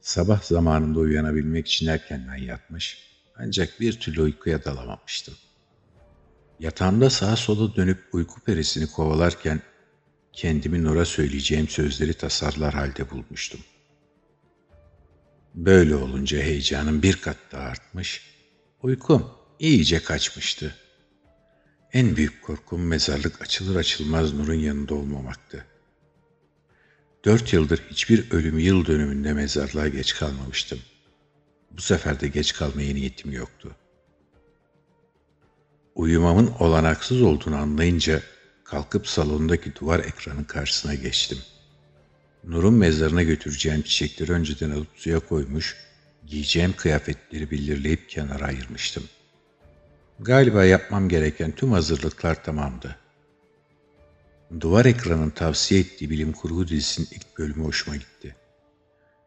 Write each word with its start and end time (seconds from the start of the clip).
Sabah 0.00 0.42
zamanında 0.42 0.98
uyanabilmek 0.98 1.68
için 1.68 1.86
erkenden 1.86 2.36
yatmış, 2.36 2.98
ancak 3.36 3.80
bir 3.80 4.00
türlü 4.00 4.22
uykuya 4.22 4.64
dalamamıştım. 4.64 5.34
Yatağımda 6.60 7.10
sağa 7.10 7.36
sola 7.36 7.76
dönüp 7.76 7.98
uyku 8.12 8.40
perisini 8.40 8.86
kovalarken 8.86 9.60
kendimi 10.32 10.84
Nur'a 10.84 11.04
söyleyeceğim 11.04 11.68
sözleri 11.68 12.14
tasarlar 12.14 12.74
halde 12.74 13.10
bulmuştum. 13.10 13.60
Böyle 15.54 15.94
olunca 15.94 16.38
heyecanım 16.38 17.02
bir 17.02 17.16
kat 17.16 17.36
daha 17.52 17.62
artmış, 17.62 18.22
uykum 18.82 19.30
iyice 19.58 20.02
kaçmıştı. 20.02 20.74
En 21.92 22.16
büyük 22.16 22.42
korkum 22.42 22.86
mezarlık 22.86 23.42
açılır 23.42 23.76
açılmaz 23.76 24.32
Nur'un 24.32 24.54
yanında 24.54 24.94
olmamaktı. 24.94 25.66
Dört 27.24 27.52
yıldır 27.52 27.82
hiçbir 27.90 28.30
ölüm 28.30 28.58
yıl 28.58 28.86
dönümünde 28.86 29.32
mezarlığa 29.32 29.88
geç 29.88 30.14
kalmamıştım. 30.14 30.78
Bu 31.70 31.80
sefer 31.82 32.20
de 32.20 32.28
geç 32.28 32.52
kalmaya 32.52 32.94
niyetim 32.94 33.32
yoktu. 33.32 33.70
Uyumamın 35.94 36.52
olanaksız 36.58 37.22
olduğunu 37.22 37.56
anlayınca 37.56 38.22
kalkıp 38.64 39.08
salondaki 39.08 39.76
duvar 39.76 39.98
ekranın 39.98 40.44
karşısına 40.44 40.94
geçtim. 40.94 41.38
Nur'un 42.44 42.74
mezarına 42.74 43.22
götüreceğim 43.22 43.82
çiçekleri 43.82 44.32
önceden 44.32 44.70
alıp 44.70 44.88
suya 44.96 45.20
koymuş, 45.20 45.76
giyeceğim 46.26 46.74
kıyafetleri 46.76 47.50
belirleyip 47.50 48.08
kenara 48.08 48.44
ayırmıştım. 48.44 49.04
Galiba 50.20 50.64
yapmam 50.64 51.08
gereken 51.08 51.52
tüm 51.52 51.72
hazırlıklar 51.72 52.44
tamamdı. 52.44 52.96
Duvar 54.60 54.84
ekranın 54.84 55.30
tavsiye 55.30 55.80
ettiği 55.80 56.10
bilim 56.10 56.32
kurgu 56.32 56.68
dizisinin 56.68 57.08
ilk 57.10 57.38
bölümü 57.38 57.64
hoşuma 57.64 57.96
gitti. 57.96 58.36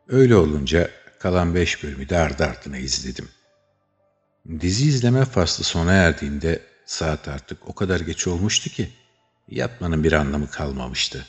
Öyle 0.08 0.36
olunca 0.36 0.90
kalan 1.20 1.56
beş 1.56 1.84
bölümü 1.84 2.10
de 2.10 2.18
ardı 2.18 2.44
ardına 2.44 2.78
izledim. 2.78 3.30
Dizi 4.60 4.88
izleme 4.88 5.26
faslı 5.26 5.64
sona 5.64 5.94
erdiğinde 5.94 6.62
saat 6.86 7.28
artık 7.28 7.70
o 7.70 7.76
kadar 7.76 8.00
geç 8.00 8.28
olmuştu 8.28 8.70
ki 8.70 8.90
yatmanın 9.50 10.04
bir 10.04 10.12
anlamı 10.12 10.50
kalmamıştı. 10.50 11.26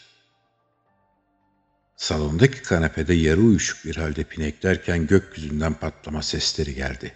Salondaki 1.97 2.63
kanepede 2.63 3.15
yarı 3.15 3.41
uyuşuk 3.41 3.85
bir 3.85 3.97
halde 3.97 4.25
pineklerken 4.25 5.07
gökyüzünden 5.07 5.75
patlama 5.75 6.23
sesleri 6.23 6.75
geldi. 6.75 7.15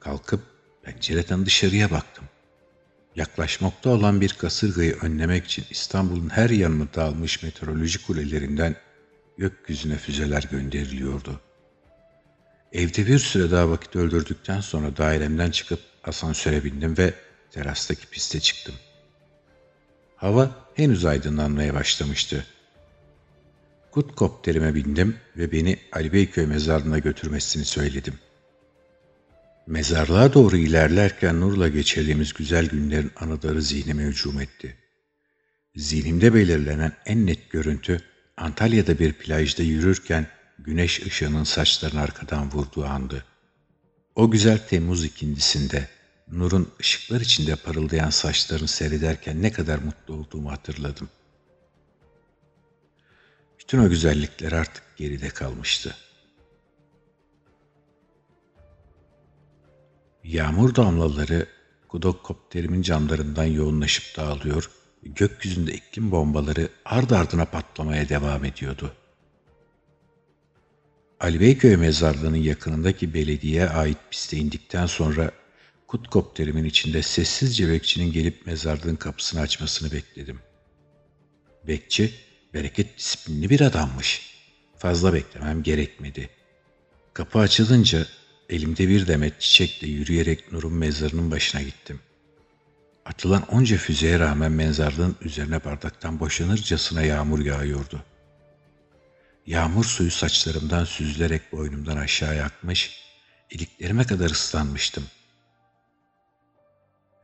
Kalkıp 0.00 0.40
pencereden 0.82 1.46
dışarıya 1.46 1.90
baktım. 1.90 2.24
Yaklaşmakta 3.18 3.90
olan 3.90 4.20
bir 4.20 4.32
kasırgayı 4.32 4.96
önlemek 5.02 5.44
için 5.44 5.64
İstanbul'un 5.70 6.28
her 6.28 6.50
yanını 6.50 6.94
dağılmış 6.94 7.42
meteoroloji 7.42 8.06
kulelerinden 8.06 8.76
gökyüzüne 9.38 9.96
füzeler 9.96 10.42
gönderiliyordu. 10.50 11.40
Evde 12.72 13.06
bir 13.06 13.18
süre 13.18 13.50
daha 13.50 13.70
vakit 13.70 13.96
öldürdükten 13.96 14.60
sonra 14.60 14.96
dairemden 14.96 15.50
çıkıp 15.50 15.80
asansöre 16.04 16.64
bindim 16.64 16.98
ve 16.98 17.14
terastaki 17.50 18.06
piste 18.06 18.40
çıktım. 18.40 18.74
Hava 20.16 20.50
henüz 20.74 21.04
aydınlanmaya 21.04 21.74
başlamıştı. 21.74 22.46
Kutkopterime 23.90 24.74
bindim 24.74 25.16
ve 25.36 25.52
beni 25.52 25.78
Ali 25.92 26.12
Beyköy 26.12 26.46
mezarlığına 26.46 26.98
götürmesini 26.98 27.64
söyledim. 27.64 28.14
Mezarlığa 29.68 30.34
doğru 30.34 30.56
ilerlerken 30.56 31.40
Nur'la 31.40 31.68
geçirdiğimiz 31.68 32.32
güzel 32.32 32.68
günlerin 32.68 33.12
anıları 33.16 33.62
zihnime 33.62 34.02
hücum 34.02 34.40
etti. 34.40 34.76
Zihnimde 35.76 36.34
belirlenen 36.34 36.92
en 37.06 37.26
net 37.26 37.50
görüntü 37.50 38.00
Antalya'da 38.36 38.98
bir 38.98 39.12
plajda 39.12 39.62
yürürken 39.62 40.26
güneş 40.58 41.06
ışığının 41.06 41.44
saçlarını 41.44 42.00
arkadan 42.00 42.52
vurduğu 42.52 42.84
andı. 42.84 43.24
O 44.14 44.30
güzel 44.30 44.58
Temmuz 44.58 45.04
ikindisinde 45.04 45.88
Nur'un 46.28 46.72
ışıklar 46.80 47.20
içinde 47.20 47.56
parıldayan 47.56 48.10
saçlarını 48.10 48.68
seyrederken 48.68 49.42
ne 49.42 49.52
kadar 49.52 49.78
mutlu 49.78 50.14
olduğumu 50.14 50.52
hatırladım. 50.52 51.08
Bütün 53.60 53.78
o 53.78 53.88
güzellikler 53.88 54.52
artık 54.52 54.82
geride 54.96 55.28
kalmıştı. 55.28 55.96
Yağmur 60.28 60.74
damlaları 60.74 61.46
kudokkopterimin 61.88 62.82
camlarından 62.82 63.44
yoğunlaşıp 63.44 64.16
dağılıyor, 64.16 64.70
gökyüzünde 65.02 65.72
iklim 65.72 66.10
bombaları 66.10 66.68
ard 66.84 67.10
ardına 67.10 67.44
patlamaya 67.44 68.08
devam 68.08 68.44
ediyordu. 68.44 68.92
Ali 71.20 71.40
Beyköy 71.40 71.76
mezarlığının 71.76 72.36
yakınındaki 72.36 73.14
belediyeye 73.14 73.68
ait 73.68 73.98
piste 74.10 74.36
indikten 74.36 74.86
sonra 74.86 75.30
kutkopterimin 75.86 76.64
içinde 76.64 77.02
sessizce 77.02 77.68
bekçinin 77.68 78.12
gelip 78.12 78.46
mezarlığın 78.46 78.96
kapısını 78.96 79.40
açmasını 79.40 79.92
bekledim. 79.92 80.40
Bekçi, 81.66 82.14
bereket 82.54 82.98
disiplinli 82.98 83.50
bir 83.50 83.60
adammış. 83.60 84.34
Fazla 84.76 85.14
beklemem 85.14 85.62
gerekmedi. 85.62 86.30
Kapı 87.14 87.38
açılınca 87.38 88.06
elimde 88.48 88.88
bir 88.88 89.06
demet 89.06 89.40
çiçekle 89.40 89.86
yürüyerek 89.86 90.52
Nur'un 90.52 90.72
mezarının 90.72 91.30
başına 91.30 91.62
gittim. 91.62 92.00
Atılan 93.04 93.42
onca 93.42 93.76
füzeye 93.76 94.18
rağmen 94.18 94.52
mezarlığın 94.52 95.16
üzerine 95.20 95.64
bardaktan 95.64 96.20
boşanırcasına 96.20 97.02
yağmur 97.02 97.38
yağıyordu. 97.38 98.04
Yağmur 99.46 99.84
suyu 99.84 100.10
saçlarımdan 100.10 100.84
süzülerek 100.84 101.52
boynumdan 101.52 101.96
aşağıya 101.96 102.44
akmış, 102.44 103.00
iliklerime 103.50 104.04
kadar 104.04 104.30
ıslanmıştım. 104.30 105.04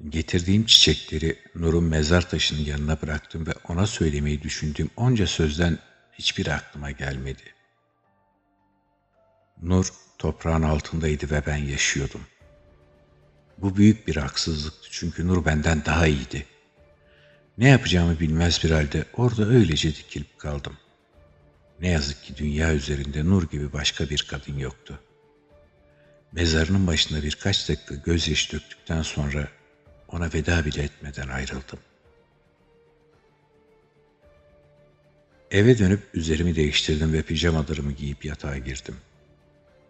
Getirdiğim 0.09 0.67
çiçekleri 0.67 1.39
Nur'un 1.55 1.85
mezar 1.85 2.31
taşının 2.31 2.65
yanına 2.65 3.03
bıraktım 3.03 3.47
ve 3.47 3.53
ona 3.69 3.87
söylemeyi 3.87 4.43
düşündüğüm 4.43 4.91
onca 4.97 5.27
sözden 5.27 5.79
hiçbir 6.13 6.47
aklıma 6.47 6.91
gelmedi. 6.91 7.43
Nur 9.63 9.93
toprağın 10.19 10.63
altındaydı 10.63 11.31
ve 11.31 11.43
ben 11.47 11.57
yaşıyordum. 11.57 12.21
Bu 13.59 13.77
büyük 13.77 14.09
bir 14.09 14.17
haksızlıktı 14.17 14.89
çünkü 14.91 15.27
Nur 15.27 15.45
benden 15.45 15.85
daha 15.85 16.07
iyiydi. 16.07 16.47
Ne 17.59 17.69
yapacağımı 17.69 18.21
bilmez 18.21 18.65
bir 18.65 18.71
halde 18.71 19.05
orada 19.17 19.47
öylece 19.49 19.89
dikilip 19.89 20.39
kaldım. 20.39 20.77
Ne 21.81 21.89
yazık 21.89 22.23
ki 22.25 22.37
dünya 22.37 22.75
üzerinde 22.75 23.25
Nur 23.25 23.51
gibi 23.51 23.73
başka 23.73 24.11
bir 24.11 24.27
kadın 24.31 24.59
yoktu. 24.59 25.01
Mezarının 26.33 26.87
başında 26.87 27.23
birkaç 27.23 27.69
dakika 27.69 27.95
gözyaşı 27.95 28.53
döktükten 28.53 29.03
sonra 29.03 29.49
ona 30.09 30.33
veda 30.35 30.65
bile 30.65 30.83
etmeden 30.83 31.29
ayrıldım. 31.29 31.79
Eve 35.51 35.79
dönüp 35.79 36.01
üzerimi 36.15 36.57
değiştirdim 36.57 37.13
ve 37.13 37.23
pijamalarımı 37.23 37.93
giyip 37.93 38.25
yatağa 38.25 38.59
girdim. 38.59 38.97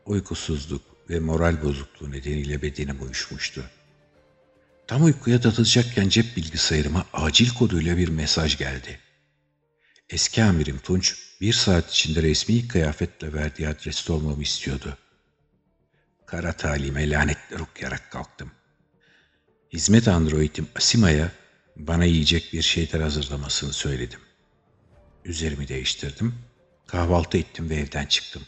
Uykusuzluk 0.07 0.83
ve 1.11 1.21
moral 1.21 1.63
bozukluğu 1.63 2.11
nedeniyle 2.11 2.63
bedenim 2.63 3.03
uyuşmuştu. 3.03 3.65
Tam 4.87 5.05
uykuya 5.05 5.43
dalacakken 5.43 6.09
cep 6.09 6.37
bilgisayarıma 6.37 7.07
acil 7.13 7.55
koduyla 7.55 7.97
bir 7.97 8.09
mesaj 8.09 8.59
geldi. 8.59 8.99
Eski 10.11 10.45
amirim 10.45 10.79
Tunç 10.79 11.19
bir 11.41 11.53
saat 11.53 11.91
içinde 11.91 12.23
resmi 12.23 12.69
kıyafetle 12.69 13.33
verdiği 13.33 13.69
adreste 13.69 14.13
olmamı 14.13 14.43
istiyordu. 14.43 14.99
Kara 16.27 16.53
talime 16.53 17.11
lanetler 17.11 17.61
okuyarak 17.61 18.13
kalktım. 18.13 18.51
Hizmet 19.73 20.09
androidim 20.09 20.69
Asima'ya 20.77 21.33
bana 21.77 22.05
yiyecek 22.05 22.53
bir 22.53 22.63
şeyler 22.63 23.01
hazırlamasını 23.01 23.73
söyledim. 23.73 24.21
Üzerimi 25.25 25.69
değiştirdim, 25.69 26.35
kahvaltı 26.87 27.39
ettim 27.39 27.71
ve 27.71 27.75
evden 27.75 28.07
çıktım. 28.07 28.43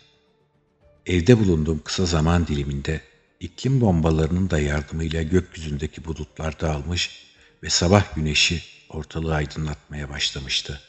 Evde 1.07 1.39
bulunduğum 1.39 1.83
kısa 1.85 2.07
zaman 2.07 2.47
diliminde 2.47 3.01
iklim 3.41 3.81
bombalarının 3.81 4.51
da 4.51 4.59
yardımıyla 4.59 5.23
gökyüzündeki 5.23 6.05
bulutlar 6.05 6.61
dağılmış 6.61 7.27
ve 7.63 7.71
sabah 7.71 8.15
güneşi 8.15 8.63
ortalığı 8.89 9.35
aydınlatmaya 9.35 10.11
başlamıştı. 10.11 10.81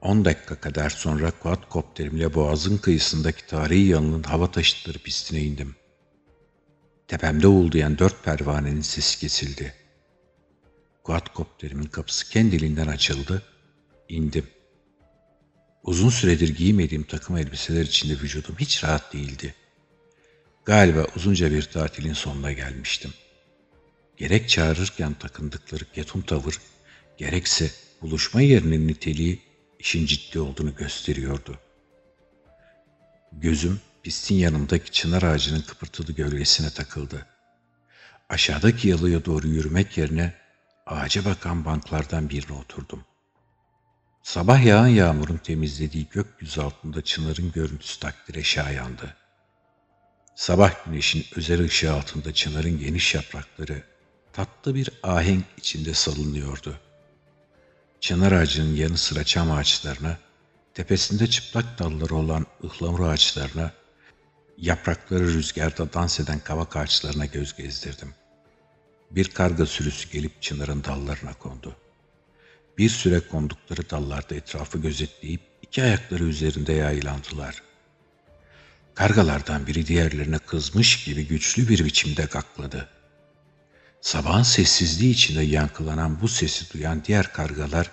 10 0.00 0.24
dakika 0.24 0.60
kadar 0.60 0.90
sonra 0.90 1.30
quadcopterimle 1.30 2.34
boğazın 2.34 2.78
kıyısındaki 2.78 3.46
tarihi 3.46 3.86
yanının 3.86 4.22
hava 4.22 4.50
taşıtları 4.50 4.98
pistine 4.98 5.42
indim. 5.42 5.74
Tepemde 7.08 7.46
uğuldayan 7.46 7.98
dört 7.98 8.24
pervanenin 8.24 8.80
sesi 8.80 9.18
kesildi. 9.20 9.74
Quadcopterimin 11.04 11.86
kapısı 11.86 12.30
kendiliğinden 12.30 12.86
açıldı. 12.86 13.42
İndim. 14.08 14.46
Uzun 15.88 16.08
süredir 16.08 16.48
giymediğim 16.48 17.04
takım 17.04 17.36
elbiseler 17.36 17.82
içinde 17.82 18.12
vücudum 18.12 18.56
hiç 18.58 18.84
rahat 18.84 19.12
değildi. 19.12 19.54
Galiba 20.64 21.06
uzunca 21.16 21.50
bir 21.50 21.62
tatilin 21.62 22.12
sonuna 22.12 22.52
gelmiştim. 22.52 23.14
Gerek 24.16 24.48
çağırırken 24.48 25.14
takındıkları 25.14 25.84
ketum 25.92 26.22
tavır, 26.22 26.60
gerekse 27.18 27.70
buluşma 28.02 28.40
yerinin 28.40 28.88
niteliği 28.88 29.42
işin 29.78 30.06
ciddi 30.06 30.40
olduğunu 30.40 30.74
gösteriyordu. 30.74 31.58
Gözüm 33.32 33.80
pistin 34.02 34.34
yanındaki 34.34 34.90
çınar 34.90 35.22
ağacının 35.22 35.60
kıpırtılı 35.60 36.12
gölgesine 36.12 36.70
takıldı. 36.70 37.26
Aşağıdaki 38.28 38.88
yalıya 38.88 39.24
doğru 39.24 39.48
yürümek 39.48 39.98
yerine 39.98 40.34
ağaca 40.86 41.24
bakan 41.24 41.64
banklardan 41.64 42.30
birine 42.30 42.56
oturdum. 42.56 43.04
Sabah 44.22 44.64
yağan 44.64 44.86
yağmurun 44.86 45.36
temizlediği 45.36 46.08
gökyüzü 46.10 46.60
altında 46.60 47.02
çınarın 47.02 47.52
görüntüsü 47.52 48.00
takdire 48.00 48.42
şayandı. 48.42 49.16
Sabah 50.34 50.84
güneşin 50.84 51.24
özel 51.36 51.64
ışığı 51.64 51.92
altında 51.92 52.34
çınarın 52.34 52.78
geniş 52.78 53.14
yaprakları 53.14 53.82
tatlı 54.32 54.74
bir 54.74 54.90
ahenk 55.02 55.44
içinde 55.56 55.94
salınıyordu. 55.94 56.80
Çınar 58.00 58.32
ağacının 58.32 58.76
yanı 58.76 58.98
sıra 58.98 59.24
çam 59.24 59.50
ağaçlarına, 59.50 60.18
tepesinde 60.74 61.26
çıplak 61.26 61.78
dalları 61.78 62.14
olan 62.14 62.46
ıhlamur 62.64 63.00
ağaçlarına, 63.00 63.72
yaprakları 64.58 65.24
rüzgarda 65.24 65.92
dans 65.92 66.20
eden 66.20 66.38
kavak 66.40 66.76
ağaçlarına 66.76 67.26
göz 67.26 67.56
gezdirdim. 67.56 68.14
Bir 69.10 69.28
karga 69.28 69.66
sürüsü 69.66 70.10
gelip 70.10 70.42
çınarın 70.42 70.84
dallarına 70.84 71.34
kondu. 71.34 71.76
Bir 72.78 72.88
süre 72.88 73.20
kondukları 73.20 73.90
dallarda 73.90 74.34
etrafı 74.34 74.78
gözetleyip 74.78 75.40
iki 75.62 75.82
ayakları 75.82 76.24
üzerinde 76.24 76.72
yaylandılar. 76.72 77.62
Kargalardan 78.94 79.66
biri 79.66 79.86
diğerlerine 79.86 80.38
kızmış 80.38 81.04
gibi 81.04 81.26
güçlü 81.26 81.68
bir 81.68 81.84
biçimde 81.84 82.24
gakladı. 82.24 82.88
Sabahın 84.00 84.42
sessizliği 84.42 85.12
içinde 85.12 85.42
yankılanan 85.42 86.20
bu 86.20 86.28
sesi 86.28 86.72
duyan 86.72 87.04
diğer 87.04 87.32
kargalar 87.32 87.90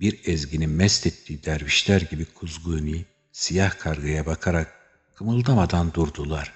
bir 0.00 0.20
ezginin 0.24 0.70
mest 0.70 1.06
ettiği 1.06 1.44
dervişler 1.44 2.00
gibi 2.00 2.24
kuzguni, 2.24 3.04
siyah 3.32 3.78
kargaya 3.78 4.26
bakarak 4.26 4.74
kımıldamadan 5.14 5.94
durdular. 5.94 6.52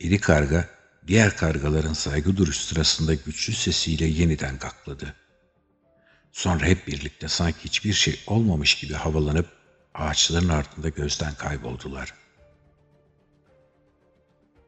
İri 0.00 0.18
karga, 0.18 0.68
diğer 1.06 1.36
kargaların 1.36 1.92
saygı 1.92 2.36
duruş 2.36 2.56
sırasında 2.56 3.14
güçlü 3.14 3.52
sesiyle 3.52 4.06
yeniden 4.06 4.58
gakladı. 4.58 5.14
Sonra 6.32 6.66
hep 6.66 6.86
birlikte 6.86 7.28
sanki 7.28 7.64
hiçbir 7.64 7.92
şey 7.92 8.20
olmamış 8.26 8.74
gibi 8.74 8.94
havalanıp 8.94 9.46
ağaçların 9.94 10.48
ardında 10.48 10.88
gözden 10.88 11.34
kayboldular. 11.34 12.14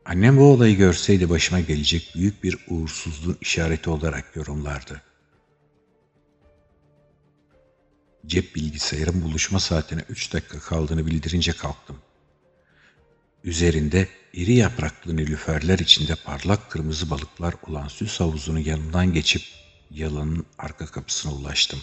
Annem 0.05 0.37
bu 0.37 0.45
olayı 0.45 0.77
görseydi 0.77 1.31
başıma 1.31 1.61
gelecek 1.61 2.13
büyük 2.15 2.45
bir 2.45 2.59
uğursuzluğun 2.69 3.39
işareti 3.41 3.91
olarak 3.91 4.37
yorumlardı. 4.37 5.03
Cep 8.27 8.55
bilgisayarın 8.55 9.23
buluşma 9.23 9.61
saatine 9.61 10.05
üç 10.09 10.33
dakika 10.33 10.61
kaldığını 10.61 11.07
bildirince 11.07 11.53
kalktım. 11.53 11.99
Üzerinde 13.45 14.09
iri 14.33 14.55
yapraklı 14.55 15.17
nilüferler 15.17 15.79
içinde 15.79 16.15
parlak 16.15 16.71
kırmızı 16.71 17.11
balıklar 17.11 17.55
olan 17.67 17.89
süs 17.89 18.21
havuzunun 18.21 18.59
yanından 18.59 19.13
geçip 19.13 19.43
yalanın 19.95 20.47
arka 20.59 20.87
kapısına 20.87 21.33
ulaştım. 21.33 21.81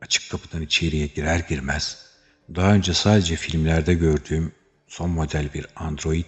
Açık 0.00 0.30
kapıdan 0.30 0.62
içeriye 0.62 1.06
girer 1.06 1.38
girmez 1.38 2.06
daha 2.54 2.74
önce 2.74 2.94
sadece 2.94 3.36
filmlerde 3.36 3.94
gördüğüm 3.94 4.52
son 4.88 5.10
model 5.10 5.54
bir 5.54 5.66
android 5.76 6.24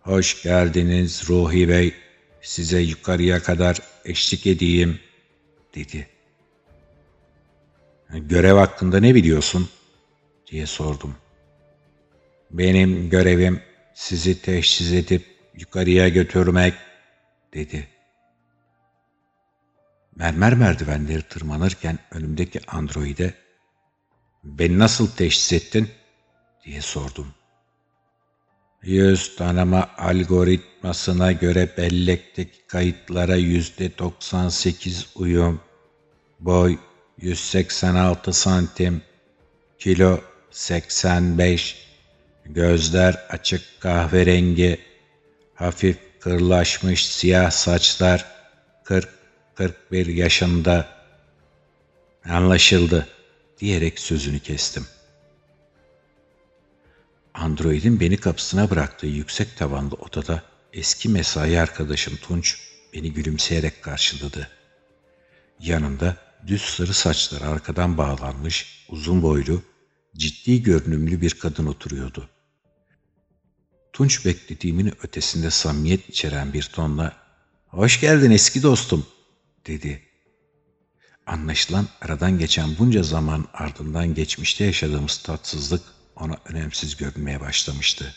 ''Hoş 0.00 0.42
geldiniz 0.42 1.28
Ruhi 1.28 1.68
Bey, 1.68 1.94
size 2.40 2.80
yukarıya 2.80 3.42
kadar 3.42 3.78
eşlik 4.04 4.46
edeyim.'' 4.46 5.00
dedi. 5.74 6.08
''Görev 8.10 8.54
hakkında 8.56 9.00
ne 9.00 9.14
biliyorsun?'' 9.14 9.68
diye 10.50 10.66
sordum. 10.66 11.14
''Benim 12.50 13.10
görevim 13.10 13.60
sizi 13.94 14.42
teşhis 14.42 14.92
edip 14.92 15.26
yukarıya 15.54 16.08
götürmek.'' 16.08 16.74
dedi. 17.54 17.88
Mermer 20.16 20.54
merdivenleri 20.54 21.22
tırmanırken 21.22 21.98
önümdeki 22.10 22.60
androide 22.66 23.34
''Beni 24.44 24.78
nasıl 24.78 25.10
teşhis 25.10 25.52
ettin?'' 25.52 25.90
diye 26.64 26.80
sordum. 26.80 27.34
Yüz 28.82 29.36
tanıma 29.36 29.90
algoritmasına 29.98 31.32
göre 31.32 31.76
bellekteki 31.76 32.66
kayıtlara 32.66 33.36
yüzde 33.36 33.98
98 33.98 35.06
uyum. 35.14 35.60
Boy 36.40 36.78
186 37.18 38.32
santim. 38.32 39.02
Kilo 39.78 40.20
85. 40.50 41.86
Gözler 42.44 43.26
açık 43.28 43.80
kahverengi. 43.80 44.80
Hafif 45.54 45.98
kırlaşmış 46.20 47.06
siyah 47.06 47.50
saçlar. 47.50 48.26
40-41 49.56 50.10
yaşında. 50.12 51.02
Anlaşıldı 52.24 53.08
diyerek 53.58 53.98
sözünü 53.98 54.38
kestim.'' 54.38 55.02
Android'in 57.34 58.00
beni 58.00 58.16
kapısına 58.16 58.70
bıraktığı 58.70 59.06
yüksek 59.06 59.56
tavanlı 59.56 59.94
odada 59.94 60.42
eski 60.72 61.08
mesai 61.08 61.60
arkadaşım 61.60 62.16
Tunç 62.16 62.58
beni 62.94 63.12
gülümseyerek 63.12 63.82
karşıladı. 63.82 64.48
Yanında 65.60 66.16
düz 66.46 66.62
sarı 66.62 66.94
saçları 66.94 67.48
arkadan 67.48 67.98
bağlanmış, 67.98 68.86
uzun 68.88 69.22
boylu, 69.22 69.62
ciddi 70.16 70.62
görünümlü 70.62 71.20
bir 71.20 71.30
kadın 71.30 71.66
oturuyordu. 71.66 72.28
Tunç 73.92 74.26
beklediğimin 74.26 74.94
ötesinde 75.02 75.50
samimiyet 75.50 76.08
içeren 76.08 76.52
bir 76.52 76.62
tonla 76.62 77.22
''Hoş 77.68 78.00
geldin 78.00 78.30
eski 78.30 78.62
dostum'' 78.62 79.06
dedi. 79.66 80.02
Anlaşılan 81.26 81.88
aradan 82.00 82.38
geçen 82.38 82.78
bunca 82.78 83.02
zaman 83.02 83.48
ardından 83.52 84.14
geçmişte 84.14 84.64
yaşadığımız 84.64 85.18
tatsızlık 85.18 85.82
ona 86.16 86.36
önemsiz 86.44 86.96
görünmeye 86.96 87.40
başlamıştı. 87.40 88.14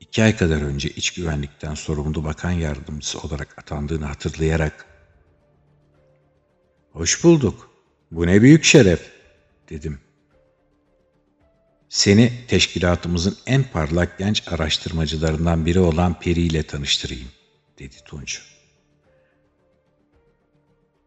İki 0.00 0.22
ay 0.22 0.36
kadar 0.36 0.62
önce 0.62 0.88
iç 0.88 1.10
güvenlikten 1.10 1.74
sorumlu 1.74 2.24
bakan 2.24 2.50
yardımcısı 2.50 3.18
olarak 3.20 3.58
atandığını 3.58 4.04
hatırlayarak 4.04 4.86
''Hoş 6.92 7.24
bulduk. 7.24 7.70
Bu 8.10 8.26
ne 8.26 8.42
büyük 8.42 8.64
şeref.'' 8.64 9.12
dedim. 9.70 10.00
''Seni 11.88 12.32
teşkilatımızın 12.48 13.36
en 13.46 13.64
parlak 13.64 14.18
genç 14.18 14.48
araştırmacılarından 14.48 15.66
biri 15.66 15.80
olan 15.80 16.20
Peri 16.20 16.40
ile 16.40 16.62
tanıştırayım.'' 16.62 17.32
dedi 17.78 17.96
Tunç. 18.04 18.53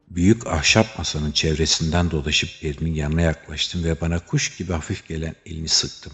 Büyük 0.08 0.48
ahşap 0.48 0.98
masanın 0.98 1.32
çevresinden 1.32 2.12
dolaşıp 2.12 2.50
Peri'nin 2.62 2.94
yanına 2.94 3.22
yaklaştım 3.22 3.84
ve 3.84 4.02
bana 4.02 4.20
kuş 4.20 4.58
gibi 4.58 4.74
hafif 4.74 5.08
gelen 5.08 5.36
elini 5.46 5.68
sıktım. 5.68 6.14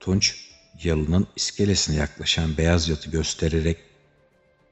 Tunç, 0.00 0.36
yalının 0.82 1.26
iskelesine 1.36 1.96
yaklaşan 1.96 2.56
beyaz 2.56 2.88
yatı 2.88 3.10
göstererek 3.10 3.78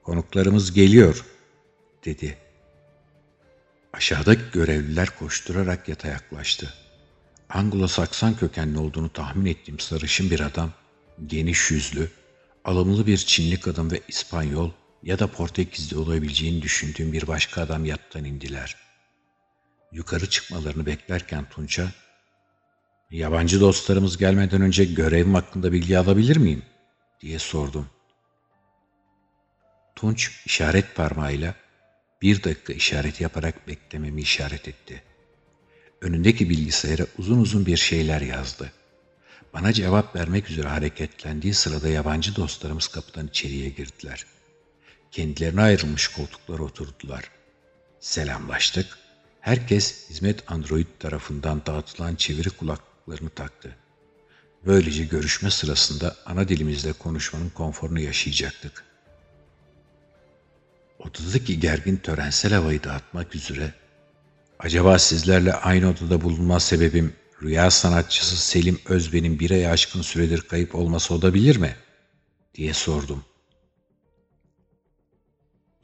''Konuklarımız 0.03 0.73
geliyor.'' 0.73 1.25
dedi. 2.05 2.37
Aşağıdaki 3.93 4.41
görevliler 4.53 5.09
koşturarak 5.19 5.89
yata 5.89 6.07
yaklaştı. 6.07 6.73
Anglo-Saksan 7.49 8.37
kökenli 8.37 8.77
olduğunu 8.77 9.13
tahmin 9.13 9.45
ettiğim 9.45 9.79
sarışın 9.79 10.29
bir 10.29 10.39
adam, 10.39 10.71
geniş 11.27 11.71
yüzlü, 11.71 12.11
alımlı 12.65 13.07
bir 13.07 13.17
Çinli 13.17 13.59
kadın 13.59 13.91
ve 13.91 14.01
İspanyol, 14.07 14.71
ya 15.03 15.19
da 15.19 15.27
Portekiz'de 15.27 15.97
olabileceğini 15.97 16.61
düşündüğüm 16.61 17.13
bir 17.13 17.27
başka 17.27 17.61
adam 17.61 17.85
yattan 17.85 18.25
indiler. 18.25 18.75
Yukarı 19.91 20.29
çıkmalarını 20.29 20.85
beklerken 20.85 21.49
Tunç'a, 21.49 21.91
''Yabancı 23.11 23.61
dostlarımız 23.61 24.17
gelmeden 24.17 24.61
önce 24.61 24.85
görevim 24.85 25.33
hakkında 25.33 25.71
bilgi 25.71 25.97
alabilir 25.97 26.37
miyim?'' 26.37 26.65
diye 27.21 27.39
sordum. 27.39 27.89
Tunç 29.95 30.41
işaret 30.45 30.95
parmağıyla 30.95 31.55
bir 32.21 32.43
dakika 32.43 32.73
işaret 32.73 33.21
yaparak 33.21 33.67
beklememi 33.67 34.21
işaret 34.21 34.67
etti. 34.67 35.03
Önündeki 36.01 36.49
bilgisayara 36.49 37.05
uzun 37.17 37.39
uzun 37.39 37.65
bir 37.65 37.77
şeyler 37.77 38.21
yazdı. 38.21 38.71
Bana 39.53 39.73
cevap 39.73 40.15
vermek 40.15 40.49
üzere 40.49 40.67
hareketlendiği 40.67 41.53
sırada 41.53 41.87
yabancı 41.87 42.35
dostlarımız 42.35 42.87
kapıdan 42.87 43.27
içeriye 43.27 43.69
girdiler.'' 43.69 44.36
Kendilerine 45.17 45.61
ayrılmış 45.61 46.07
koltuklara 46.07 46.63
oturdular. 46.63 47.31
Selamlaştık. 47.99 48.97
Herkes 49.41 50.09
hizmet 50.09 50.51
android 50.51 50.87
tarafından 50.99 51.61
dağıtılan 51.65 52.15
çeviri 52.15 52.49
kulaklıklarını 52.49 53.29
taktı. 53.29 53.75
Böylece 54.65 55.03
görüşme 55.03 55.51
sırasında 55.51 56.15
ana 56.25 56.47
dilimizde 56.47 56.93
konuşmanın 56.93 57.49
konforunu 57.49 57.99
yaşayacaktık. 57.99 58.83
Odadaki 60.99 61.59
gergin 61.59 61.97
törensel 61.97 62.53
havayı 62.53 62.83
dağıtmak 62.83 63.35
üzere 63.35 63.73
Acaba 64.59 64.99
sizlerle 64.99 65.53
aynı 65.53 65.89
odada 65.89 66.21
bulunma 66.21 66.59
sebebim 66.59 67.13
rüya 67.41 67.71
sanatçısı 67.71 68.37
Selim 68.37 68.79
Özben'in 68.85 69.39
bir 69.39 69.51
ay 69.51 69.67
aşkın 69.67 70.01
süredir 70.01 70.41
kayıp 70.41 70.75
olması 70.75 71.13
olabilir 71.13 71.55
mi? 71.57 71.75
diye 72.55 72.73
sordum. 72.73 73.23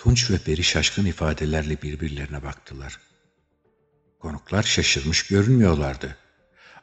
Tunç 0.04 0.32
ve 0.32 0.38
Peri 0.38 0.64
şaşkın 0.64 1.06
ifadelerle 1.06 1.82
birbirlerine 1.82 2.44
baktılar. 2.44 3.00
Konuklar 4.20 4.64
şaşırmış 4.64 5.28
görünmüyorlardı. 5.28 6.18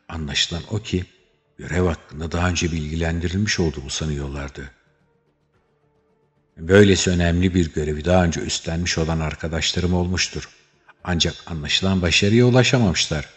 Anlaşılan 0.08 0.62
o 0.70 0.78
ki 0.78 1.04
görev 1.58 1.84
hakkında 1.84 2.32
daha 2.32 2.48
önce 2.48 2.72
bilgilendirilmiş 2.72 3.60
olduğumu 3.60 3.90
sanıyorlardı. 3.90 4.70
Böylesi 6.56 7.10
önemli 7.10 7.54
bir 7.54 7.72
görevi 7.72 8.04
daha 8.04 8.24
önce 8.24 8.40
üstlenmiş 8.40 8.98
olan 8.98 9.20
arkadaşlarım 9.20 9.94
olmuştur. 9.94 10.48
Ancak 11.04 11.34
anlaşılan 11.46 12.02
başarıya 12.02 12.46
ulaşamamışlar. 12.46 13.28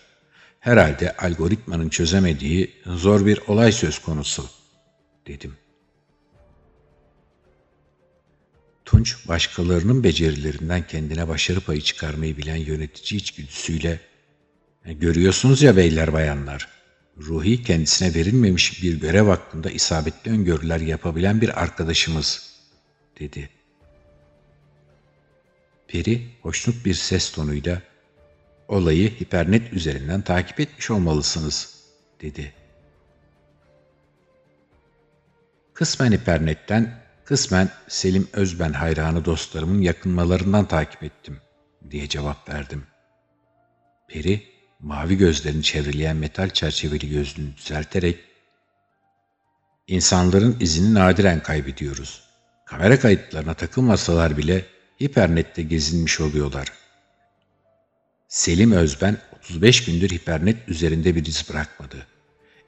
Herhalde 0.60 1.18
algoritmanın 1.18 1.90
çözemediği 1.90 2.82
zor 2.86 3.26
bir 3.26 3.40
olay 3.48 3.72
söz 3.72 4.00
konusu, 4.00 4.50
dedim. 5.28 5.63
Tunç, 8.94 9.28
başkalarının 9.28 10.04
becerilerinden 10.04 10.88
kendine 10.88 11.28
başarı 11.28 11.62
payı 11.62 11.82
çıkarmayı 11.82 12.38
bilen 12.38 12.56
yönetici 12.56 13.22
içgüdüsüyle 13.22 14.00
e, 14.86 14.94
Görüyorsunuz 14.94 15.62
ya 15.62 15.78
beyler 15.78 16.14
bayanlar, 16.14 16.68
Ruhi 17.18 17.64
kendisine 17.64 18.14
verilmemiş 18.14 18.84
bir 18.84 19.00
görev 19.00 19.28
hakkında 19.28 19.72
isabetli 19.72 20.32
öngörüler 20.32 20.80
yapabilen 20.80 21.42
bir 21.42 21.62
arkadaşımız, 21.64 22.60
dedi. 23.20 23.50
Peri 25.88 26.28
hoşnut 26.42 26.86
bir 26.86 26.94
ses 26.94 27.32
tonuyla 27.32 27.82
olayı 28.68 29.20
hipernet 29.20 29.74
üzerinden 29.74 30.22
takip 30.22 30.60
etmiş 30.60 30.92
olmalısınız, 30.92 31.76
dedi. 32.22 32.54
Kısmen 35.74 36.12
hipernetten 36.12 37.03
Kısmen 37.26 37.70
Selim 37.88 38.28
Özben 38.34 38.74
hayranı 38.74 39.26
dostlarımın 39.26 39.82
yakınmalarından 39.82 40.68
takip 40.68 41.04
ettim 41.04 41.38
diye 41.92 42.10
cevap 42.10 42.50
verdim. 42.50 42.84
Peri 44.08 44.44
mavi 44.80 45.18
gözlerini 45.18 45.64
çevreleyen 45.64 46.16
metal 46.16 46.50
çerçeveli 46.50 47.10
gözlüğünü 47.10 47.58
düzelterek 47.58 48.20
İnsanların 49.88 50.58
izini 50.60 50.94
nadiren 50.94 51.44
kaybediyoruz. 51.44 52.24
Kamera 52.66 53.00
kayıtlarına 53.00 53.54
takılmasalar 53.54 54.38
bile 54.38 54.66
hipernette 55.02 55.62
gezinmiş 55.62 56.20
oluyorlar. 56.20 56.68
Selim 58.28 58.72
Özben 58.72 59.18
35 59.38 59.86
gündür 59.86 60.10
hipernet 60.10 60.70
üzerinde 60.70 61.16
bir 61.16 61.26
iz 61.26 61.50
bırakmadı. 61.50 62.08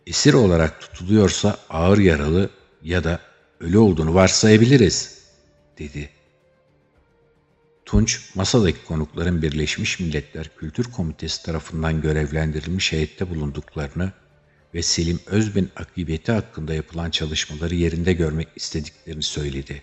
Esir 0.07 0.33
olarak 0.33 0.81
tutuluyorsa 0.81 1.57
ağır 1.69 1.97
yaralı 1.97 2.49
ya 2.83 3.03
da 3.03 3.19
ölü 3.59 3.77
olduğunu 3.77 4.13
varsayabiliriz, 4.13 5.19
dedi. 5.79 6.09
Tunç, 7.85 8.29
masadaki 8.35 8.85
konukların 8.85 9.41
Birleşmiş 9.41 9.99
Milletler 9.99 10.49
Kültür 10.57 10.83
Komitesi 10.83 11.43
tarafından 11.43 12.01
görevlendirilmiş 12.01 12.91
heyette 12.91 13.29
bulunduklarını 13.29 14.11
ve 14.73 14.81
Selim 14.81 15.19
Özben 15.25 15.67
akıbeti 15.75 16.31
hakkında 16.31 16.73
yapılan 16.73 17.09
çalışmaları 17.09 17.75
yerinde 17.75 18.13
görmek 18.13 18.47
istediklerini 18.55 19.23
söyledi. 19.23 19.81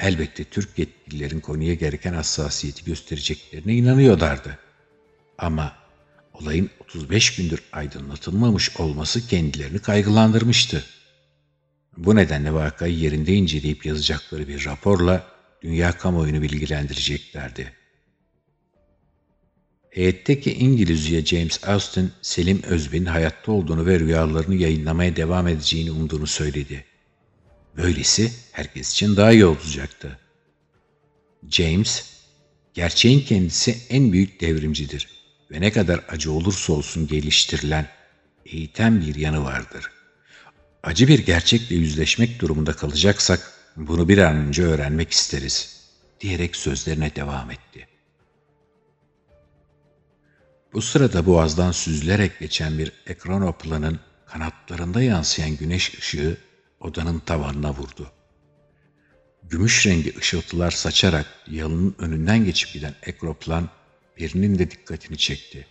Elbette 0.00 0.44
Türk 0.44 0.78
yetkililerin 0.78 1.40
konuya 1.40 1.74
gereken 1.74 2.14
hassasiyeti 2.14 2.84
göstereceklerine 2.84 3.74
inanıyorlardı. 3.74 4.58
Ama 5.38 5.76
olayın 6.34 6.70
35 6.80 7.36
gündür 7.36 7.62
aydınlatılmamış 7.72 8.76
olması 8.76 9.28
kendilerini 9.28 9.78
kaygılandırmıştı. 9.78 10.84
Bu 11.96 12.16
nedenle 12.16 12.52
vakayı 12.52 12.98
yerinde 12.98 13.34
inceleyip 13.34 13.86
yazacakları 13.86 14.48
bir 14.48 14.64
raporla 14.64 15.26
dünya 15.62 15.92
kamuoyunu 15.92 16.42
bilgilendireceklerdi. 16.42 17.72
Heyetteki 19.90 20.54
İngiliz 20.54 21.10
üye 21.10 21.24
James 21.24 21.68
Austin, 21.68 22.12
Selim 22.22 22.62
Özben'in 22.62 23.06
hayatta 23.06 23.52
olduğunu 23.52 23.86
ve 23.86 24.00
rüyalarını 24.00 24.54
yayınlamaya 24.54 25.16
devam 25.16 25.48
edeceğini 25.48 25.90
umduğunu 25.90 26.26
söyledi. 26.26 26.84
Böylesi 27.76 28.32
herkes 28.52 28.92
için 28.92 29.16
daha 29.16 29.32
iyi 29.32 29.46
olacaktı. 29.46 30.18
James, 31.50 32.10
gerçeğin 32.74 33.20
kendisi 33.20 33.76
en 33.90 34.12
büyük 34.12 34.40
devrimcidir 34.40 35.08
ve 35.50 35.60
ne 35.60 35.72
kadar 35.72 36.04
acı 36.08 36.32
olursa 36.32 36.72
olsun 36.72 37.06
geliştirilen, 37.06 37.88
eğiten 38.46 39.00
bir 39.00 39.14
yanı 39.14 39.44
vardır 39.44 39.95
acı 40.86 41.08
bir 41.08 41.18
gerçekle 41.18 41.76
yüzleşmek 41.76 42.40
durumunda 42.40 42.72
kalacaksak 42.72 43.52
bunu 43.76 44.08
bir 44.08 44.18
an 44.18 44.36
önce 44.36 44.62
öğrenmek 44.62 45.10
isteriz 45.10 45.86
diyerek 46.20 46.56
sözlerine 46.56 47.16
devam 47.16 47.50
etti. 47.50 47.88
Bu 50.72 50.82
sırada 50.82 51.26
boğazdan 51.26 51.72
süzülerek 51.72 52.38
geçen 52.40 52.78
bir 52.78 52.92
ekranoplanın 53.06 54.00
kanatlarında 54.26 55.02
yansıyan 55.02 55.56
güneş 55.56 55.98
ışığı 55.98 56.36
odanın 56.80 57.18
tavanına 57.18 57.74
vurdu. 57.74 58.12
Gümüş 59.42 59.86
rengi 59.86 60.18
ışıltılar 60.18 60.70
saçarak 60.70 61.26
yalının 61.50 61.94
önünden 61.98 62.44
geçip 62.44 62.72
giden 62.72 62.94
ekroplan 63.02 63.68
birinin 64.18 64.58
de 64.58 64.70
dikkatini 64.70 65.18
çekti. 65.18 65.66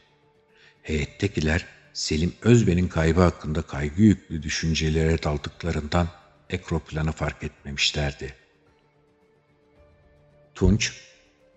Heyettekiler 0.81 1.65
Selim 1.95 2.33
Özben'in 2.41 2.87
kaybı 2.87 3.21
hakkında 3.21 3.61
kaygı 3.61 4.01
yüklü 4.01 4.43
düşüncelere 4.43 5.23
daldıklarından 5.23 6.07
ekroplanı 6.49 7.11
fark 7.11 7.43
etmemişlerdi. 7.43 8.33
Tunç, 10.55 10.93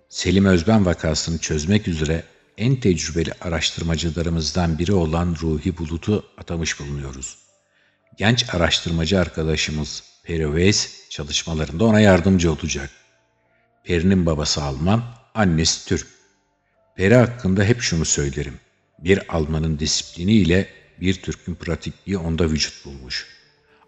Selim 0.09 0.45
Özben 0.45 0.87
vakasını 0.87 1.38
çözmek 1.38 1.88
üzere 1.88 2.23
en 2.59 2.76
tecrübeli 2.76 3.33
araştırmacılarımızdan 3.40 4.78
biri 4.78 4.92
olan 4.92 5.37
Ruhi 5.42 5.78
Bulut'u 5.78 6.26
atamış 6.38 6.80
bulunuyoruz. 6.80 7.38
Genç 8.16 8.54
araştırmacı 8.54 9.21
arkadaşımız 9.21 10.02
Peri 10.23 10.45
Weiss 10.45 11.09
çalışmalarında 11.11 11.85
ona 11.85 12.00
yardımcı 12.00 12.52
olacak. 12.52 12.90
Peri'nin 13.85 14.26
babası 14.26 14.62
Alman, 14.62 15.04
annesi 15.35 15.88
Türk. 15.88 16.07
Peri 16.97 17.14
hakkında 17.14 17.64
hep 17.64 17.80
şunu 17.80 18.04
söylerim 18.04 18.61
bir 18.98 19.36
Almanın 19.36 19.78
disipliniyle 19.78 20.68
bir 21.00 21.22
Türk'ün 21.22 21.54
pratikliği 21.54 22.18
onda 22.18 22.50
vücut 22.50 22.84
bulmuş. 22.84 23.26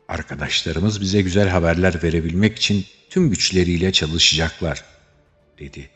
Arkadaşlarımız 0.09 1.01
bize 1.01 1.23
güzel 1.23 1.49
haberler 1.49 2.03
verebilmek 2.03 2.59
için 2.59 2.87
tüm 3.11 3.31
güçleriyle 3.31 3.93
çalışacaklar, 3.93 4.85
dedi. 5.59 5.91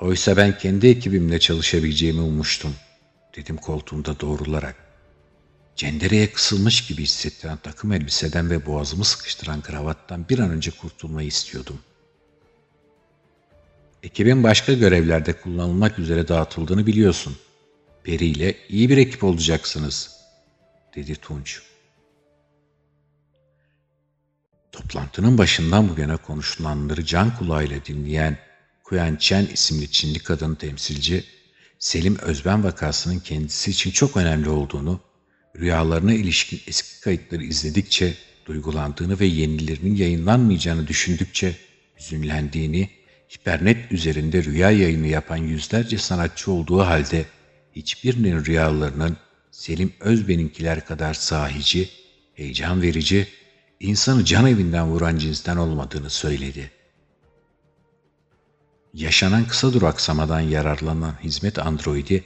Oysa 0.00 0.36
ben 0.36 0.58
kendi 0.58 0.86
ekibimle 0.86 1.40
çalışabileceğimi 1.40 2.20
ummuştum, 2.20 2.74
dedim 3.36 3.56
koltuğumda 3.56 4.20
doğrularak. 4.20 4.76
Cendereye 5.76 6.32
kısılmış 6.32 6.86
gibi 6.86 7.02
hissettiren 7.02 7.58
takım 7.62 7.92
elbiseden 7.92 8.50
ve 8.50 8.66
boğazımı 8.66 9.04
sıkıştıran 9.04 9.62
kravattan 9.62 10.28
bir 10.28 10.38
an 10.38 10.50
önce 10.50 10.70
kurtulmayı 10.70 11.28
istiyordum. 11.28 11.80
Ekibin 14.02 14.42
başka 14.42 14.72
görevlerde 14.72 15.32
kullanılmak 15.32 15.98
üzere 15.98 16.28
dağıtıldığını 16.28 16.86
biliyorsun. 16.86 17.36
Peri 18.04 18.26
ile 18.26 18.56
iyi 18.68 18.88
bir 18.88 18.96
ekip 18.96 19.24
olacaksınız, 19.24 20.16
dedi 20.96 21.14
Tunç. 21.14 21.62
Toplantının 24.72 25.38
başından 25.38 25.96
bu 25.96 26.00
yana 26.00 26.16
konuşulanları 26.16 27.04
can 27.04 27.36
kulağıyla 27.38 27.84
dinleyen 27.84 28.38
Kuyan 28.84 29.16
Chen 29.16 29.46
isimli 29.46 29.90
Çinli 29.90 30.18
kadın 30.18 30.54
temsilci, 30.54 31.24
Selim 31.78 32.18
Özben 32.18 32.64
vakasının 32.64 33.18
kendisi 33.18 33.70
için 33.70 33.90
çok 33.90 34.16
önemli 34.16 34.48
olduğunu, 34.48 35.00
rüyalarına 35.56 36.12
ilişkin 36.12 36.60
eski 36.66 37.00
kayıtları 37.00 37.44
izledikçe 37.44 38.14
duygulandığını 38.46 39.20
ve 39.20 39.26
yenilerinin 39.26 39.96
yayınlanmayacağını 39.96 40.86
düşündükçe 40.86 41.56
hüzünlendiğini 41.98 42.99
hipernet 43.34 43.92
üzerinde 43.92 44.44
rüya 44.44 44.70
yayını 44.70 45.06
yapan 45.06 45.36
yüzlerce 45.36 45.98
sanatçı 45.98 46.52
olduğu 46.52 46.80
halde 46.80 47.26
hiçbirinin 47.76 48.44
rüyalarının 48.44 49.16
Selim 49.50 49.92
Özben'inkiler 50.00 50.86
kadar 50.86 51.14
sahici, 51.14 51.88
heyecan 52.34 52.82
verici, 52.82 53.28
insanı 53.80 54.24
can 54.24 54.46
evinden 54.46 54.86
vuran 54.86 55.18
cinsten 55.18 55.56
olmadığını 55.56 56.10
söyledi. 56.10 56.70
Yaşanan 58.94 59.48
kısa 59.48 59.72
duraksamadan 59.72 60.40
yararlanan 60.40 61.14
hizmet 61.22 61.58
androidi 61.58 62.24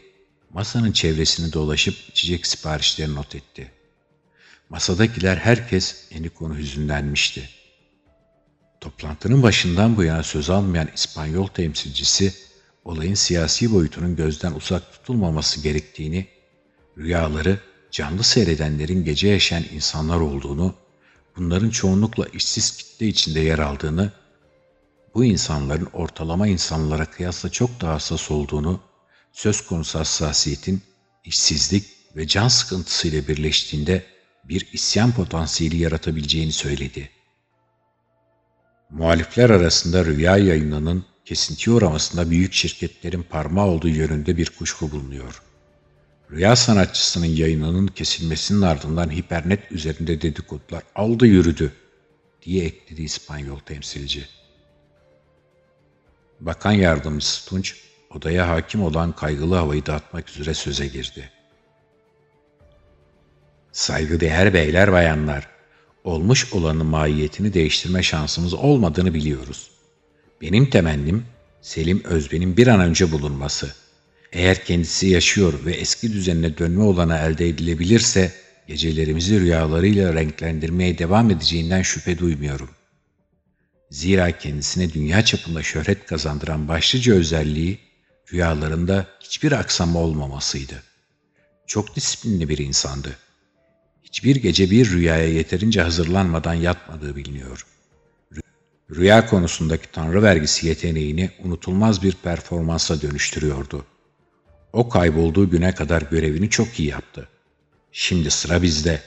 masanın 0.50 0.92
çevresini 0.92 1.52
dolaşıp 1.52 1.94
içecek 2.08 2.46
siparişleri 2.46 3.14
not 3.14 3.34
etti. 3.34 3.72
Masadakiler 4.68 5.36
herkes 5.36 6.08
eni 6.10 6.30
konu 6.30 6.56
hüzünlenmişti. 6.56 7.50
Toplantının 8.84 9.42
başından 9.42 9.96
bu 9.96 10.04
yana 10.04 10.22
söz 10.22 10.50
almayan 10.50 10.88
İspanyol 10.94 11.46
temsilcisi 11.46 12.34
olayın 12.84 13.14
siyasi 13.14 13.72
boyutunun 13.72 14.16
gözden 14.16 14.52
uzak 14.52 14.92
tutulmaması 14.92 15.60
gerektiğini, 15.60 16.26
rüyaları 16.98 17.60
canlı 17.90 18.24
seyredenlerin 18.24 19.04
gece 19.04 19.28
yaşayan 19.28 19.64
insanlar 19.74 20.20
olduğunu, 20.20 20.74
bunların 21.36 21.70
çoğunlukla 21.70 22.26
işsiz 22.26 22.76
kitle 22.76 23.06
içinde 23.06 23.40
yer 23.40 23.58
aldığını, 23.58 24.12
bu 25.14 25.24
insanların 25.24 25.88
ortalama 25.92 26.48
insanlara 26.48 27.10
kıyasla 27.10 27.48
çok 27.48 27.80
daha 27.80 27.94
hassas 27.94 28.30
olduğunu, 28.30 28.80
söz 29.32 29.66
konusu 29.66 29.98
hassasiyetin 29.98 30.82
işsizlik 31.24 31.84
ve 32.16 32.26
can 32.26 32.48
sıkıntısıyla 32.48 33.28
birleştiğinde 33.28 34.04
bir 34.44 34.68
isyan 34.72 35.12
potansiyeli 35.12 35.76
yaratabileceğini 35.76 36.52
söyledi. 36.52 37.10
Muhalifler 38.90 39.50
arasında 39.50 40.04
rüya 40.04 40.36
yayınının 40.36 41.04
kesintiye 41.24 41.76
uğramasında 41.76 42.30
büyük 42.30 42.52
şirketlerin 42.52 43.22
parmağı 43.22 43.66
olduğu 43.66 43.88
yönünde 43.88 44.36
bir 44.36 44.50
kuşku 44.50 44.90
bulunuyor. 44.90 45.42
Rüya 46.30 46.56
sanatçısının 46.56 47.26
yayınının 47.26 47.86
kesilmesinin 47.86 48.62
ardından 48.62 49.10
hipernet 49.10 49.72
üzerinde 49.72 50.20
dedikodular 50.20 50.82
aldı 50.94 51.26
yürüdü 51.26 51.72
diye 52.42 52.64
ekledi 52.64 53.02
İspanyol 53.02 53.58
temsilci. 53.58 54.28
Bakan 56.40 56.72
yardımcısı 56.72 57.48
Tunç, 57.48 57.76
odaya 58.10 58.48
hakim 58.48 58.82
olan 58.82 59.12
kaygılı 59.12 59.54
havayı 59.54 59.86
dağıtmak 59.86 60.30
üzere 60.30 60.54
söze 60.54 60.86
girdi. 60.86 61.30
Saygıdeğer 63.72 64.54
beyler 64.54 64.92
bayanlar, 64.92 65.53
olmuş 66.04 66.52
olanın 66.52 66.86
mahiyetini 66.86 67.54
değiştirme 67.54 68.02
şansımız 68.02 68.54
olmadığını 68.54 69.14
biliyoruz. 69.14 69.70
Benim 70.40 70.70
temennim 70.70 71.24
Selim 71.62 72.04
Özben'in 72.04 72.56
bir 72.56 72.66
an 72.66 72.80
önce 72.80 73.12
bulunması. 73.12 73.74
Eğer 74.32 74.64
kendisi 74.64 75.06
yaşıyor 75.06 75.64
ve 75.64 75.72
eski 75.72 76.12
düzenine 76.12 76.58
dönme 76.58 76.82
olana 76.82 77.18
elde 77.18 77.48
edilebilirse 77.48 78.32
gecelerimizi 78.68 79.40
rüyalarıyla 79.40 80.14
renklendirmeye 80.14 80.98
devam 80.98 81.30
edeceğinden 81.30 81.82
şüphe 81.82 82.18
duymuyorum. 82.18 82.70
Zira 83.90 84.38
kendisine 84.38 84.92
dünya 84.92 85.24
çapında 85.24 85.62
şöhret 85.62 86.06
kazandıran 86.06 86.68
başlıca 86.68 87.14
özelliği 87.14 87.78
rüyalarında 88.32 89.06
hiçbir 89.20 89.52
aksama 89.52 90.00
olmamasıydı. 90.00 90.82
Çok 91.66 91.96
disiplinli 91.96 92.48
bir 92.48 92.58
insandı. 92.58 93.16
Hiçbir 94.04 94.36
gece 94.36 94.70
bir 94.70 94.90
rüyaya 94.90 95.28
yeterince 95.28 95.82
hazırlanmadan 95.82 96.54
yatmadığı 96.54 97.16
biliniyor. 97.16 97.66
Rüya 98.90 99.26
konusundaki 99.26 99.92
tanrı 99.92 100.22
vergisi 100.22 100.66
yeteneğini 100.66 101.30
unutulmaz 101.44 102.02
bir 102.02 102.12
performansa 102.12 103.02
dönüştürüyordu. 103.02 103.86
O 104.72 104.88
kaybolduğu 104.88 105.50
güne 105.50 105.74
kadar 105.74 106.02
görevini 106.02 106.50
çok 106.50 106.80
iyi 106.80 106.88
yaptı. 106.88 107.28
Şimdi 107.92 108.30
sıra 108.30 108.62
bizde. 108.62 109.02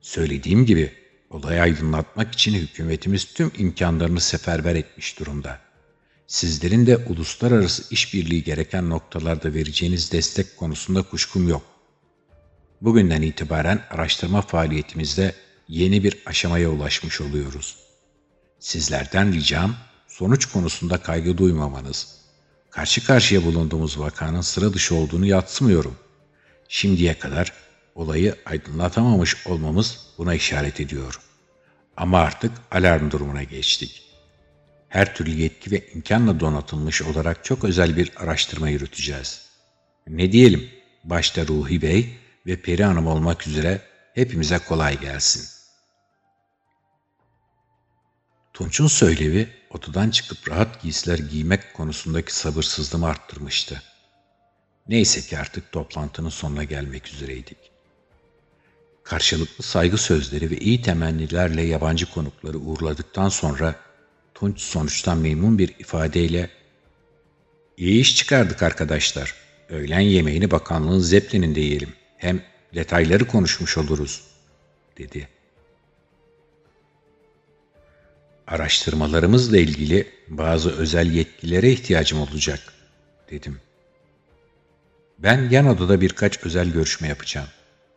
Söylediğim 0.00 0.66
gibi 0.66 0.92
olayı 1.30 1.62
aydınlatmak 1.62 2.32
için 2.32 2.54
hükümetimiz 2.54 3.24
tüm 3.24 3.52
imkanlarını 3.58 4.20
seferber 4.20 4.74
etmiş 4.74 5.18
durumda. 5.18 5.60
Sizlerin 6.26 6.86
de 6.86 6.96
uluslararası 6.96 7.94
işbirliği 7.94 8.44
gereken 8.44 8.90
noktalarda 8.90 9.54
vereceğiniz 9.54 10.12
destek 10.12 10.56
konusunda 10.56 11.02
kuşkum 11.02 11.48
yok. 11.48 11.62
Bugünden 12.82 13.22
itibaren 13.22 13.80
araştırma 13.90 14.42
faaliyetimizde 14.42 15.34
yeni 15.68 16.04
bir 16.04 16.18
aşamaya 16.26 16.70
ulaşmış 16.70 17.20
oluyoruz. 17.20 17.76
Sizlerden 18.58 19.32
ricam 19.32 19.74
sonuç 20.08 20.46
konusunda 20.46 21.02
kaygı 21.02 21.38
duymamanız. 21.38 22.18
Karşı 22.70 23.06
karşıya 23.06 23.44
bulunduğumuz 23.44 23.98
vakanın 24.00 24.40
sıra 24.40 24.72
dışı 24.72 24.94
olduğunu 24.94 25.26
yatsımıyorum. 25.26 25.96
Şimdiye 26.68 27.18
kadar 27.18 27.52
olayı 27.94 28.36
aydınlatamamış 28.44 29.46
olmamız 29.46 30.06
buna 30.18 30.34
işaret 30.34 30.80
ediyor. 30.80 31.20
Ama 31.96 32.18
artık 32.18 32.52
alarm 32.70 33.10
durumuna 33.10 33.42
geçtik. 33.42 34.02
Her 34.88 35.14
türlü 35.14 35.30
yetki 35.30 35.70
ve 35.70 35.88
imkanla 35.94 36.40
donatılmış 36.40 37.02
olarak 37.02 37.44
çok 37.44 37.64
özel 37.64 37.96
bir 37.96 38.12
araştırma 38.16 38.68
yürüteceğiz. 38.68 39.42
Ne 40.06 40.32
diyelim, 40.32 40.70
başta 41.04 41.46
Ruhi 41.46 41.82
Bey 41.82 42.21
ve 42.46 42.62
Peri 42.62 42.84
Hanım 42.84 43.06
olmak 43.06 43.46
üzere 43.46 43.80
hepimize 44.14 44.58
kolay 44.58 45.00
gelsin. 45.00 45.48
Tunç'un 48.54 48.86
söylevi 48.86 49.48
odadan 49.70 50.10
çıkıp 50.10 50.48
rahat 50.50 50.82
giysiler 50.82 51.18
giymek 51.18 51.74
konusundaki 51.74 52.34
sabırsızlığımı 52.34 53.06
arttırmıştı. 53.06 53.82
Neyse 54.88 55.20
ki 55.20 55.38
artık 55.38 55.72
toplantının 55.72 56.28
sonuna 56.28 56.64
gelmek 56.64 57.08
üzereydik. 57.08 57.58
Karşılıklı 59.02 59.64
saygı 59.64 59.98
sözleri 59.98 60.50
ve 60.50 60.58
iyi 60.58 60.82
temennilerle 60.82 61.62
yabancı 61.62 62.10
konukları 62.10 62.58
uğurladıktan 62.58 63.28
sonra 63.28 63.74
Tunç 64.34 64.60
sonuçtan 64.60 65.18
memnun 65.18 65.58
bir 65.58 65.68
ifadeyle 65.78 66.50
''İyi 67.76 68.00
iş 68.00 68.16
çıkardık 68.16 68.62
arkadaşlar. 68.62 69.34
Öğlen 69.68 70.00
yemeğini 70.00 70.50
bakanlığın 70.50 70.98
Zeppelin'inde 70.98 71.60
yiyelim. 71.60 72.01
Hem 72.22 72.42
detayları 72.74 73.26
konuşmuş 73.26 73.78
oluruz.'' 73.78 74.22
dedi. 74.98 75.28
Araştırmalarımızla 78.46 79.58
ilgili 79.58 80.08
bazı 80.28 80.70
özel 80.70 81.12
yetkilere 81.12 81.72
ihtiyacım 81.72 82.20
olacak, 82.20 82.60
dedim. 83.30 83.60
Ben 85.18 85.50
yan 85.50 85.66
odada 85.66 86.00
birkaç 86.00 86.44
özel 86.44 86.70
görüşme 86.70 87.08
yapacağım. 87.08 87.48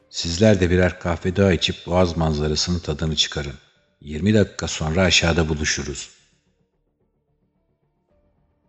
Sizler 0.09 0.59
de 0.59 0.69
birer 0.69 0.99
kahve 0.99 1.35
daha 1.35 1.53
içip 1.53 1.75
boğaz 1.85 2.17
manzarasının 2.17 2.79
tadını 2.79 3.15
çıkarın. 3.15 3.55
20 4.01 4.33
dakika 4.33 4.67
sonra 4.67 5.01
aşağıda 5.01 5.49
buluşuruz. 5.49 6.09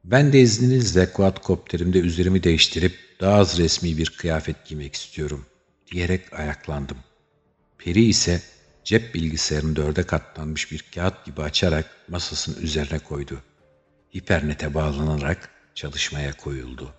Ben 0.06 0.32
de 0.32 0.40
izninizle 0.40 1.12
quadcopterimde 1.12 1.98
üzerimi 1.98 2.42
değiştirip 2.42 2.94
daha 3.20 3.38
az 3.38 3.58
resmi 3.58 3.98
bir 3.98 4.10
kıyafet 4.10 4.64
giymek 4.66 4.94
istiyorum 4.94 5.46
diyerek 5.92 6.32
ayaklandım. 6.32 6.96
Peri 7.78 8.04
ise 8.04 8.42
cep 8.84 9.14
bilgisayarını 9.14 9.76
dörde 9.76 10.02
katlanmış 10.02 10.72
bir 10.72 10.84
kağıt 10.94 11.24
gibi 11.24 11.42
açarak 11.42 11.90
masasının 12.08 12.62
üzerine 12.62 12.98
koydu. 12.98 13.42
Hipernete 14.14 14.74
bağlanarak 14.74 15.50
çalışmaya 15.74 16.32
koyuldu. 16.32 16.94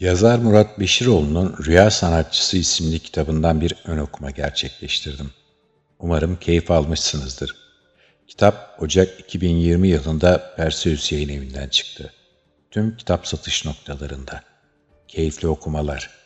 Yazar 0.00 0.38
Murat 0.38 0.80
Beşiroğlu'nun 0.80 1.56
Rüya 1.66 1.90
Sanatçısı 1.90 2.56
isimli 2.56 2.98
kitabından 2.98 3.60
bir 3.60 3.74
ön 3.84 3.98
okuma 3.98 4.30
gerçekleştirdim. 4.30 5.30
Umarım 5.98 6.36
keyif 6.36 6.70
almışsınızdır. 6.70 7.56
Kitap 8.26 8.82
Ocak 8.82 9.20
2020 9.20 9.88
yılında 9.88 10.54
Perseus 10.56 11.12
yayın 11.12 11.28
evinden 11.28 11.68
çıktı. 11.68 12.12
Tüm 12.70 12.96
kitap 12.96 13.26
satış 13.26 13.64
noktalarında. 13.64 14.42
Keyifli 15.08 15.48
okumalar. 15.48 16.17